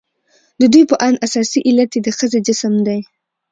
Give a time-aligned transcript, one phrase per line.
[0.59, 2.99] د ددوى په اند اساسي علت يې د ښځې جسم دى.